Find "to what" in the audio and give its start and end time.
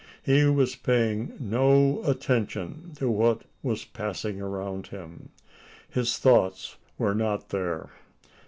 2.95-3.43